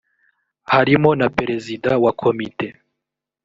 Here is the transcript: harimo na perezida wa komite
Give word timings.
harimo 0.71 1.09
na 1.19 1.27
perezida 1.37 1.91
wa 2.03 2.11
komite 2.21 2.67